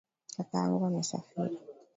Kaka 0.35 0.55
yangu 0.61 0.83
amesafiri. 0.85 1.55